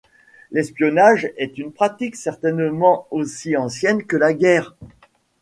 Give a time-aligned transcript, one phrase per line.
[0.51, 4.75] L'espionnage est une pratique certainement aussi ancienne que la guerre.